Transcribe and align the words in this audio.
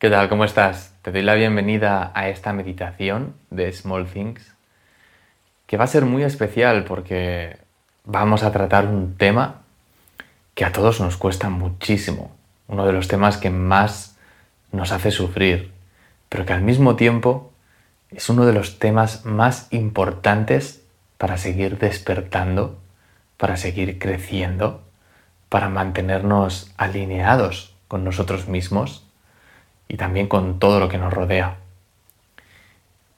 ¿Qué 0.00 0.10
tal? 0.10 0.28
¿Cómo 0.28 0.44
estás? 0.44 0.94
Te 1.02 1.10
doy 1.10 1.22
la 1.22 1.34
bienvenida 1.34 2.12
a 2.14 2.28
esta 2.28 2.52
meditación 2.52 3.34
de 3.50 3.72
Small 3.72 4.06
Things, 4.06 4.54
que 5.66 5.76
va 5.76 5.82
a 5.82 5.88
ser 5.88 6.04
muy 6.04 6.22
especial 6.22 6.84
porque 6.84 7.56
vamos 8.04 8.44
a 8.44 8.52
tratar 8.52 8.86
un 8.86 9.16
tema 9.16 9.62
que 10.54 10.64
a 10.64 10.70
todos 10.70 11.00
nos 11.00 11.16
cuesta 11.16 11.48
muchísimo, 11.48 12.30
uno 12.68 12.86
de 12.86 12.92
los 12.92 13.08
temas 13.08 13.38
que 13.38 13.50
más 13.50 14.16
nos 14.70 14.92
hace 14.92 15.10
sufrir, 15.10 15.72
pero 16.28 16.46
que 16.46 16.52
al 16.52 16.62
mismo 16.62 16.94
tiempo 16.94 17.50
es 18.12 18.28
uno 18.28 18.46
de 18.46 18.52
los 18.52 18.78
temas 18.78 19.24
más 19.24 19.66
importantes 19.72 20.84
para 21.16 21.38
seguir 21.38 21.76
despertando, 21.76 22.78
para 23.36 23.56
seguir 23.56 23.98
creciendo, 23.98 24.80
para 25.48 25.68
mantenernos 25.68 26.72
alineados 26.76 27.74
con 27.88 28.04
nosotros 28.04 28.46
mismos 28.46 29.07
y 29.88 29.96
también 29.96 30.28
con 30.28 30.58
todo 30.58 30.78
lo 30.78 30.88
que 30.88 30.98
nos 30.98 31.12
rodea. 31.12 31.56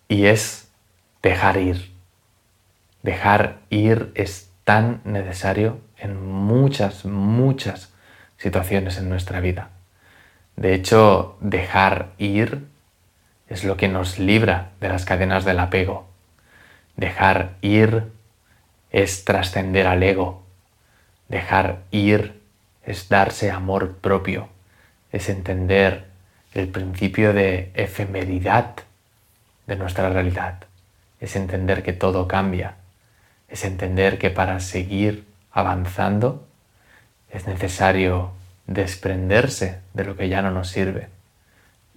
Y 0.09 0.27
es 0.27 0.71
dejar 1.23 1.57
ir. 1.59 1.91
Dejar 3.03 3.59
ir 3.71 4.13
es 4.15 4.51
tan 4.65 5.01
necesario 5.05 5.81
en 5.99 6.25
muchas, 6.25 7.05
muchas 7.05 7.93
situaciones 8.39 8.99
en 8.99 9.09
nuestra 9.09 9.41
vida. 9.41 9.71
De 10.57 10.75
hecho, 10.75 11.37
dejar 11.41 12.11
ir 12.19 12.67
es 13.49 13.65
lo 13.65 13.77
que 13.77 13.89
nos 13.89 14.19
libra 14.19 14.71
de 14.81 14.89
las 14.89 15.05
cadenas 15.05 15.45
del 15.45 15.59
apego. 15.59 16.07
Dejar 16.97 17.57
ir 17.63 18.13
es 18.91 19.25
trascender 19.25 19.87
al 19.87 20.03
ego. 20.03 20.43
Dejar 21.29 21.81
ir 21.91 22.41
es 22.85 23.09
darse 23.09 23.51
amor 23.51 23.97
propio, 23.97 24.49
es 25.13 25.29
entender 25.29 26.10
el 26.53 26.69
principio 26.69 27.33
de 27.33 27.71
efemeridad 27.75 28.75
de 29.67 29.77
nuestra 29.77 30.09
realidad. 30.09 30.65
Es 31.21 31.37
entender 31.37 31.83
que 31.83 31.93
todo 31.93 32.27
cambia. 32.27 32.77
Es 33.49 33.65
entender 33.65 34.19
que 34.19 34.31
para 34.31 34.61
seguir 34.61 35.27
avanzando 35.53 36.47
es 37.31 37.47
necesario 37.47 38.33
desprenderse 38.67 39.81
de 39.95 40.05
lo 40.05 40.17
que 40.17 40.29
ya 40.29 40.43
no 40.43 40.51
nos 40.51 40.69
sirve 40.69 41.09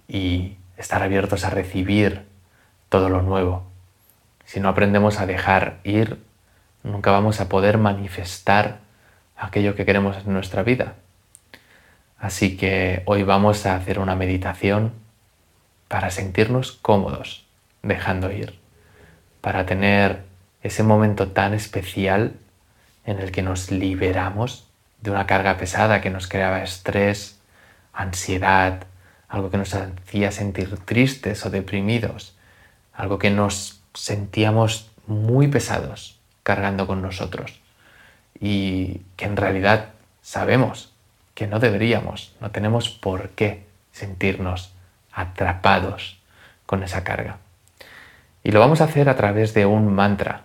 y 0.08 0.56
estar 0.76 1.02
abiertos 1.02 1.44
a 1.44 1.50
recibir 1.50 2.22
todo 2.88 3.08
lo 3.08 3.22
nuevo. 3.22 3.64
Si 4.44 4.60
no 4.60 4.68
aprendemos 4.68 5.18
a 5.18 5.26
dejar 5.26 5.78
ir, 5.84 6.22
nunca 6.82 7.10
vamos 7.10 7.40
a 7.40 7.48
poder 7.48 7.78
manifestar 7.78 8.78
aquello 9.36 9.74
que 9.74 9.86
queremos 9.86 10.16
en 10.18 10.32
nuestra 10.32 10.62
vida. 10.62 10.94
Así 12.24 12.56
que 12.56 13.02
hoy 13.04 13.22
vamos 13.22 13.66
a 13.66 13.76
hacer 13.76 13.98
una 13.98 14.16
meditación 14.16 14.94
para 15.88 16.08
sentirnos 16.08 16.72
cómodos 16.72 17.44
dejando 17.82 18.32
ir, 18.32 18.58
para 19.42 19.66
tener 19.66 20.22
ese 20.62 20.82
momento 20.84 21.28
tan 21.28 21.52
especial 21.52 22.32
en 23.04 23.18
el 23.18 23.30
que 23.30 23.42
nos 23.42 23.70
liberamos 23.70 24.66
de 25.02 25.10
una 25.10 25.26
carga 25.26 25.58
pesada 25.58 26.00
que 26.00 26.08
nos 26.08 26.26
creaba 26.26 26.62
estrés, 26.62 27.40
ansiedad, 27.92 28.84
algo 29.28 29.50
que 29.50 29.58
nos 29.58 29.74
hacía 29.74 30.32
sentir 30.32 30.78
tristes 30.78 31.44
o 31.44 31.50
deprimidos, 31.50 32.38
algo 32.94 33.18
que 33.18 33.28
nos 33.28 33.82
sentíamos 33.92 34.90
muy 35.06 35.48
pesados 35.48 36.18
cargando 36.42 36.86
con 36.86 37.02
nosotros 37.02 37.60
y 38.40 39.02
que 39.16 39.26
en 39.26 39.36
realidad 39.36 39.90
sabemos 40.22 40.93
que 41.34 41.46
no 41.46 41.58
deberíamos, 41.58 42.34
no 42.40 42.50
tenemos 42.50 42.88
por 42.88 43.30
qué 43.30 43.66
sentirnos 43.92 44.72
atrapados 45.12 46.20
con 46.66 46.82
esa 46.82 47.04
carga. 47.04 47.38
Y 48.42 48.52
lo 48.52 48.60
vamos 48.60 48.80
a 48.80 48.84
hacer 48.84 49.08
a 49.08 49.16
través 49.16 49.54
de 49.54 49.66
un 49.66 49.92
mantra, 49.94 50.44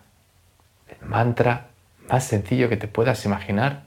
el 0.87 1.07
mantra 1.07 1.67
más 2.07 2.23
sencillo 2.23 2.69
que 2.69 2.77
te 2.77 2.87
puedas 2.87 3.25
imaginar. 3.25 3.83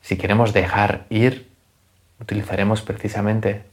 Si 0.00 0.16
queremos 0.16 0.52
dejar 0.52 1.06
ir, 1.08 1.48
utilizaremos 2.20 2.82
precisamente 2.82 3.64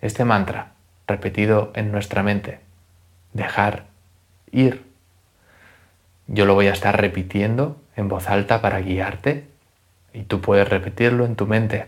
este 0.00 0.24
mantra 0.24 0.72
repetido 1.06 1.72
en 1.74 1.92
nuestra 1.92 2.22
mente. 2.22 2.60
Dejar 3.32 3.86
ir. 4.50 4.84
Yo 6.26 6.46
lo 6.46 6.54
voy 6.54 6.68
a 6.68 6.72
estar 6.72 6.98
repitiendo 7.00 7.80
en 7.96 8.08
voz 8.08 8.28
alta 8.28 8.62
para 8.62 8.80
guiarte 8.80 9.51
y 10.12 10.22
tú 10.22 10.40
puedes 10.40 10.68
repetirlo 10.68 11.24
en 11.24 11.36
tu 11.36 11.46
mente, 11.46 11.86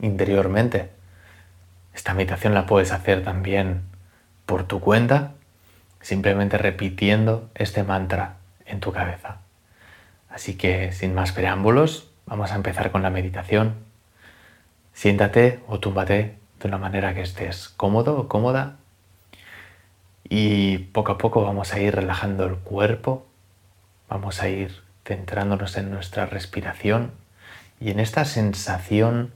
interiormente. 0.00 0.90
Esta 1.94 2.14
meditación 2.14 2.54
la 2.54 2.66
puedes 2.66 2.92
hacer 2.92 3.22
también 3.22 3.82
por 4.46 4.64
tu 4.64 4.80
cuenta, 4.80 5.32
simplemente 6.00 6.58
repitiendo 6.58 7.48
este 7.54 7.82
mantra 7.82 8.36
en 8.66 8.80
tu 8.80 8.92
cabeza. 8.92 9.38
Así 10.28 10.56
que 10.56 10.92
sin 10.92 11.14
más 11.14 11.32
preámbulos, 11.32 12.10
vamos 12.26 12.50
a 12.52 12.56
empezar 12.56 12.90
con 12.90 13.02
la 13.02 13.10
meditación. 13.10 13.74
Siéntate 14.92 15.60
o 15.68 15.80
túmbate 15.80 16.38
de 16.60 16.68
una 16.68 16.78
manera 16.78 17.14
que 17.14 17.22
estés 17.22 17.68
cómodo 17.68 18.18
o 18.18 18.28
cómoda 18.28 18.76
y 20.28 20.78
poco 20.78 21.12
a 21.12 21.18
poco 21.18 21.42
vamos 21.42 21.72
a 21.72 21.80
ir 21.80 21.94
relajando 21.94 22.46
el 22.46 22.56
cuerpo, 22.56 23.26
vamos 24.08 24.42
a 24.42 24.48
ir 24.48 24.82
centrándonos 25.04 25.76
en 25.76 25.90
nuestra 25.90 26.26
respiración 26.26 27.12
y 27.80 27.90
en 27.90 28.00
esta 28.00 28.24
sensación 28.24 29.32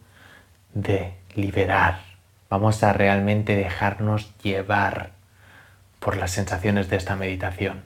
de 0.75 1.15
liberar. 1.35 2.01
Vamos 2.51 2.83
a 2.83 2.93
realmente 2.93 3.57
dejarnos 3.57 4.37
llevar 4.39 5.11
por 6.01 6.17
las 6.17 6.31
sensaciones 6.31 6.89
de 6.89 6.97
esta 6.97 7.17
meditación. 7.17 7.83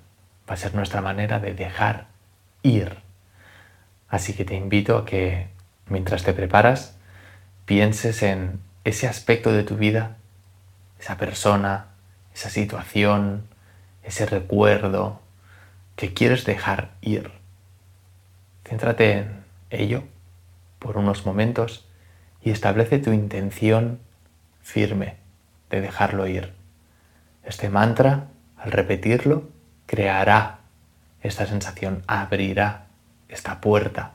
Va 0.48 0.54
a 0.54 0.56
ser 0.56 0.74
nuestra 0.74 1.00
manera 1.00 1.40
de 1.40 1.54
dejar 1.54 2.06
ir. 2.62 2.98
Así 4.08 4.34
que 4.34 4.44
te 4.44 4.54
invito 4.54 4.98
a 4.98 5.04
que 5.04 5.48
mientras 5.86 6.22
te 6.22 6.32
preparas 6.32 6.96
pienses 7.64 8.22
en 8.22 8.60
ese 8.84 9.08
aspecto 9.08 9.52
de 9.52 9.62
tu 9.64 9.76
vida, 9.76 10.16
esa 11.00 11.16
persona, 11.16 11.86
esa 12.34 12.50
situación, 12.50 13.48
ese 14.02 14.26
recuerdo 14.26 15.20
que 15.96 16.12
quieres 16.12 16.44
dejar 16.44 16.90
ir. 17.00 17.41
Céntrate 18.72 19.18
en 19.18 19.44
ello 19.68 20.02
por 20.78 20.96
unos 20.96 21.26
momentos 21.26 21.86
y 22.40 22.50
establece 22.52 22.98
tu 22.98 23.12
intención 23.12 24.00
firme 24.62 25.16
de 25.68 25.82
dejarlo 25.82 26.26
ir. 26.26 26.54
Este 27.44 27.68
mantra, 27.68 28.28
al 28.56 28.72
repetirlo, 28.72 29.50
creará 29.84 30.60
esta 31.20 31.44
sensación, 31.44 32.02
abrirá 32.06 32.86
esta 33.28 33.60
puerta 33.60 34.14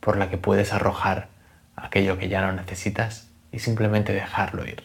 por 0.00 0.16
la 0.16 0.30
que 0.30 0.38
puedes 0.38 0.72
arrojar 0.72 1.28
aquello 1.76 2.16
que 2.16 2.30
ya 2.30 2.40
no 2.40 2.52
necesitas 2.52 3.28
y 3.52 3.58
simplemente 3.58 4.14
dejarlo 4.14 4.66
ir. 4.66 4.84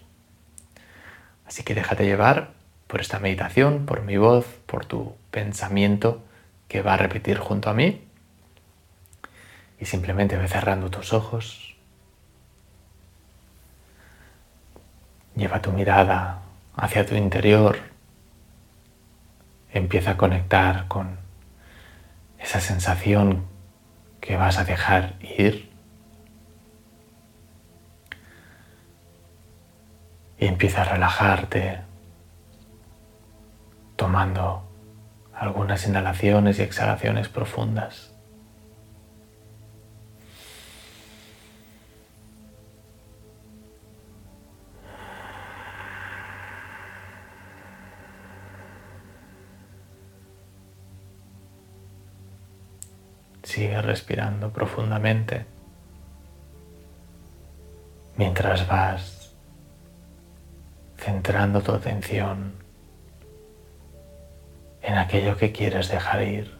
Así 1.47 1.63
que 1.63 1.73
déjate 1.73 2.03
llevar 2.03 2.49
por 2.87 2.99
esta 2.99 3.19
meditación, 3.19 3.85
por 3.85 4.01
mi 4.01 4.17
voz, 4.17 4.45
por 4.65 4.85
tu 4.85 5.15
pensamiento 5.31 6.21
que 6.67 6.81
va 6.81 6.95
a 6.95 6.97
repetir 6.97 7.37
junto 7.37 7.69
a 7.69 7.73
mí 7.73 8.01
y 9.79 9.85
simplemente 9.85 10.37
ve 10.37 10.47
cerrando 10.47 10.89
tus 10.89 11.13
ojos. 11.13 11.75
Lleva 15.35 15.61
tu 15.61 15.71
mirada 15.71 16.41
hacia 16.75 17.05
tu 17.05 17.15
interior. 17.15 17.77
Empieza 19.73 20.11
a 20.11 20.17
conectar 20.17 20.87
con 20.87 21.17
esa 22.39 22.61
sensación 22.61 23.45
que 24.21 24.37
vas 24.37 24.57
a 24.57 24.63
dejar 24.63 25.15
ir. 25.21 25.69
Y 30.39 30.47
empieza 30.47 30.81
a 30.81 30.85
relajarte 30.85 31.81
tomando 33.95 34.63
algunas 35.33 35.85
inhalaciones 35.87 36.59
y 36.59 36.61
exhalaciones 36.61 37.27
profundas. 37.29 38.14
Sigue 53.45 53.79
respirando 53.79 54.51
profundamente 54.51 55.45
mientras 58.17 58.67
vas 58.67 59.31
centrando 60.97 61.61
tu 61.61 61.71
atención 61.71 62.53
en 64.81 64.97
aquello 64.97 65.37
que 65.37 65.51
quieres 65.51 65.89
dejar 65.89 66.23
ir. 66.23 66.55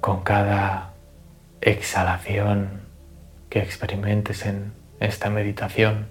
Con 0.00 0.22
cada 0.22 0.95
exhalación 1.66 2.82
que 3.50 3.58
experimentes 3.58 4.46
en 4.46 4.72
esta 5.00 5.30
meditación, 5.30 6.06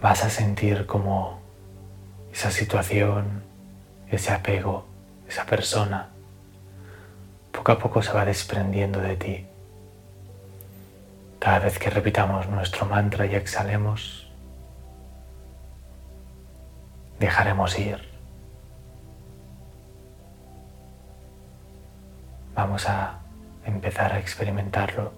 vas 0.00 0.24
a 0.24 0.30
sentir 0.30 0.86
como 0.86 1.40
esa 2.32 2.52
situación, 2.52 3.42
ese 4.08 4.32
apego, 4.32 4.86
esa 5.28 5.44
persona, 5.44 6.10
poco 7.50 7.72
a 7.72 7.78
poco 7.78 8.00
se 8.00 8.12
va 8.12 8.24
desprendiendo 8.24 9.00
de 9.00 9.16
ti. 9.16 9.46
Cada 11.40 11.58
vez 11.58 11.80
que 11.80 11.90
repitamos 11.90 12.48
nuestro 12.48 12.86
mantra 12.86 13.26
y 13.26 13.34
exhalemos, 13.34 14.30
dejaremos 17.18 17.76
ir. 17.76 18.15
Vamos 22.56 22.88
a 22.88 23.18
empezar 23.66 24.14
a 24.14 24.18
experimentarlo 24.18 25.12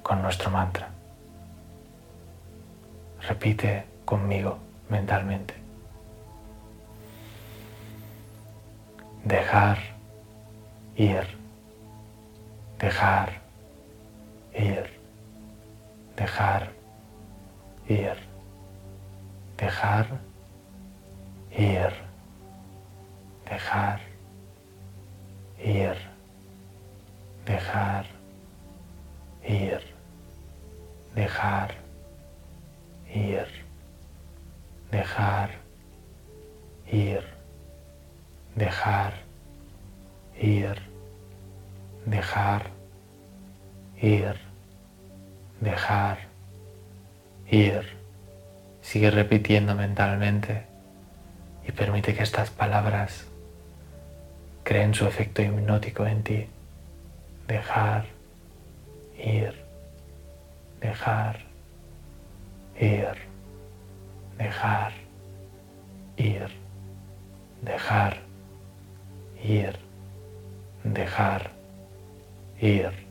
con 0.00 0.22
nuestro 0.22 0.48
mantra. 0.48 0.88
Repite 3.22 3.84
conmigo 4.04 4.58
mentalmente. 4.88 5.54
Dejar 9.24 9.78
ir, 10.94 11.26
dejar 12.78 13.32
ir, 14.54 15.00
dejar 16.16 16.70
ir, 17.88 18.16
dejar 19.58 20.06
ir, 21.50 21.92
dejar 23.50 24.03
ir, 25.64 25.96
dejar 27.46 28.06
ir, 29.42 29.80
dejar 31.14 31.74
ir, 33.08 33.48
dejar 34.90 35.50
ir, 36.86 37.24
dejar 38.54 39.12
ir, 40.36 40.78
dejar 42.06 42.62
ir, 44.02 44.36
dejar 45.60 46.18
ir. 47.50 47.96
Sigue 48.82 49.10
repitiendo 49.10 49.74
mentalmente 49.74 50.66
y 51.66 51.72
permite 51.72 52.14
que 52.14 52.22
estas 52.22 52.50
palabras 52.50 53.26
creen 54.64 54.94
su 54.94 55.06
efecto 55.06 55.42
hipnótico 55.42 56.06
en 56.06 56.22
ti. 56.22 56.46
Dejar 57.46 58.06
ir, 59.18 59.54
dejar 60.80 61.36
ir, 62.80 63.14
dejar 64.38 64.92
ir, 66.16 66.48
dejar 67.62 68.16
ir, 69.42 69.78
dejar 70.82 71.50
ir, 72.60 73.03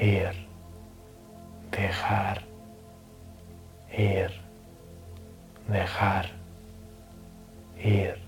ir, 0.00 0.34
dejar 1.70 2.42
ir, 3.96 4.30
dejar 5.68 6.26
ir, 7.76 8.18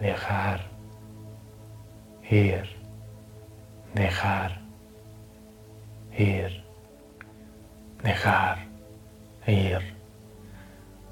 dejar 0.00 0.60
ir, 2.30 2.68
dejar 3.94 4.58
ir, 6.18 6.64
dejar 8.02 8.58
ir. 9.46 9.94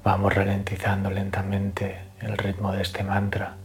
Vamos 0.03 0.33
ralentizando 0.33 1.09
lentamente 1.11 2.01
el 2.21 2.37
ritmo 2.37 2.71
de 2.71 2.81
este 2.81 3.03
mantra 3.03 3.55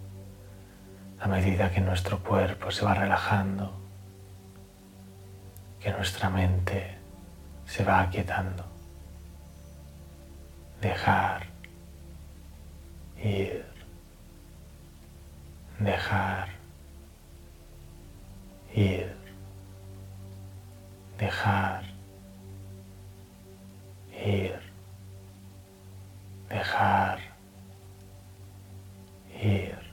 a 1.21 1.29
medida 1.29 1.71
que 1.71 1.81
nuestro 1.81 2.19
cuerpo 2.23 2.71
se 2.71 2.85
va 2.85 2.95
relajando, 2.95 3.73
que 5.81 5.91
nuestra 5.93 6.31
mente 6.31 6.97
se 7.67 7.85
va 7.85 8.01
aquietando. 8.01 8.65
Dejar 10.81 11.47
ir, 13.23 13.65
dejar 15.79 16.49
ir, 18.75 19.17
dejar 21.19 21.85
ir, 24.25 24.61
dejar 26.49 27.19
ir. 29.43 29.87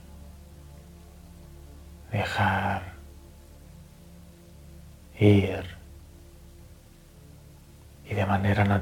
Dejar 2.14 2.82
ir 5.18 5.63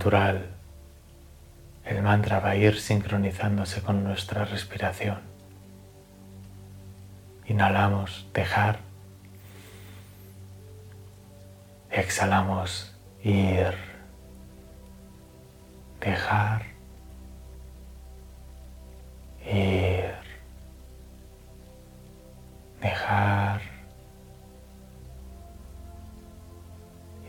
natural. 0.03 0.49
El 1.85 2.03
mantra 2.03 2.41
va 2.41 2.51
a 2.51 2.57
ir 2.57 2.81
sincronizándose 2.81 3.83
con 3.83 4.03
nuestra 4.03 4.45
respiración. 4.45 5.21
Inhalamos 7.47 8.27
dejar, 8.35 8.81
exhalamos 11.91 12.93
ir, 13.23 13.75
dejar, 16.01 16.63
ir. 19.47 20.15
Dejar. 22.81 23.61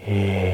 Ir, 0.07 0.52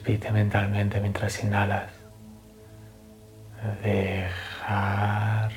Repite 0.00 0.32
mentalmente 0.32 0.98
mientras 0.98 1.44
inhalas. 1.44 1.90
Dejar. 3.82 5.52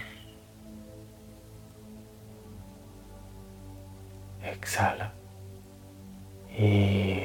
Exhala 4.43 5.13
ir, 6.57 7.22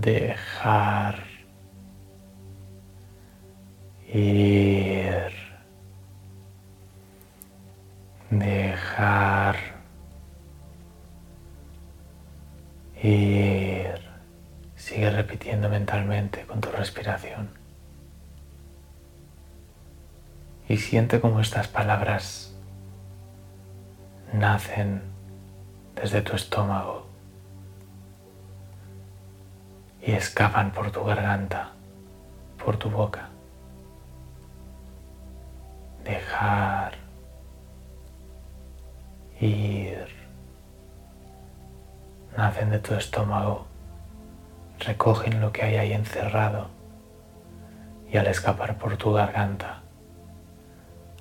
dejar 0.00 1.24
ir. 4.12 5.32
dejar 8.30 9.56
ir. 13.02 14.00
Sigue 14.76 15.10
repitiendo 15.10 15.68
mentalmente 15.68 16.42
con 16.46 16.60
tu 16.60 16.70
respiración. 16.70 17.50
Y 20.68 20.76
siente 20.76 21.20
cómo 21.20 21.40
estas 21.40 21.66
palabras 21.66 22.54
nacen 24.32 25.02
desde 25.96 26.20
tu 26.20 26.36
estómago 26.36 27.07
y 30.08 30.12
escapan 30.12 30.70
por 30.70 30.90
tu 30.90 31.04
garganta, 31.04 31.72
por 32.64 32.78
tu 32.78 32.88
boca. 32.88 33.28
Dejar 36.02 36.94
ir, 39.38 40.08
nacen 42.34 42.70
de 42.70 42.78
tu 42.78 42.94
estómago 42.94 43.66
recogen 44.78 45.42
lo 45.42 45.52
que 45.52 45.64
hay 45.64 45.76
ahí 45.76 45.92
encerrado 45.92 46.68
y 48.10 48.16
al 48.16 48.28
escapar 48.28 48.78
por 48.78 48.96
tu 48.96 49.12
garganta 49.12 49.82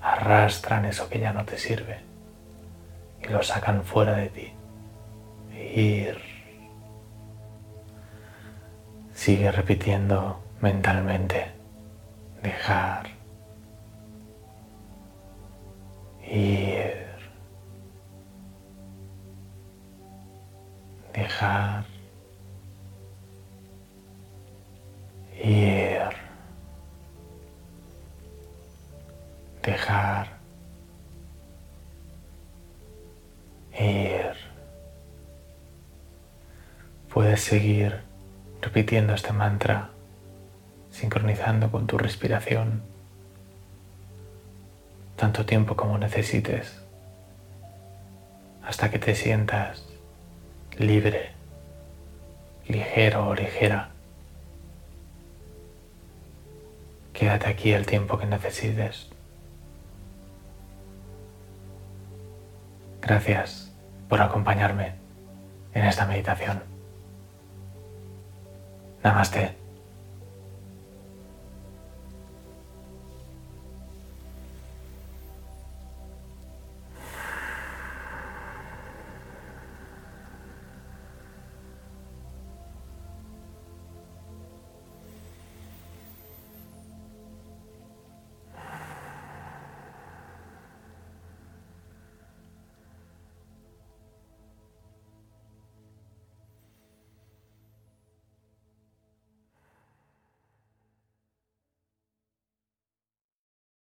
arrastran 0.02 0.86
eso 0.86 1.10
que 1.10 1.20
ya 1.20 1.34
no 1.34 1.44
te 1.44 1.58
sirve 1.58 2.00
y 3.22 3.28
lo 3.28 3.44
sacan 3.44 3.84
fuera 3.84 4.14
de 4.14 4.30
ti. 4.30 4.54
Ir. 5.76 6.37
Sigue 9.28 9.52
repitiendo 9.52 10.42
mentalmente. 10.62 11.52
Dejar. 12.42 13.08
Ir. 16.26 17.10
Dejar. 21.14 21.84
Ir. 25.44 26.16
Dejar. 29.62 30.28
Ir. 33.78 34.38
Puedes 37.10 37.42
seguir 37.42 38.08
repitiendo 38.62 39.14
este 39.14 39.34
mantra, 39.34 39.90
sincronizando 40.90 41.72
con 41.72 41.88
tu 41.88 41.98
respiración, 41.98 42.82
tanto 45.16 45.46
tiempo 45.46 45.76
como 45.76 45.98
necesites, 45.98 46.82
hasta 48.64 48.92
que 48.92 49.00
te 49.00 49.16
sientas 49.16 49.86
libre, 50.78 51.32
ligero 52.68 53.28
o 53.28 53.36
ligera. 53.36 53.90
Quédate 57.14 57.48
aquí 57.48 57.72
el 57.72 57.86
tiempo 57.86 58.20
que 58.20 58.26
necesites. 58.26 59.10
Gracias 63.02 63.72
por 64.10 64.22
acompañarme 64.22 64.96
en 65.74 65.86
esta 65.86 66.06
meditación. 66.06 66.77
Namaste. 69.04 69.67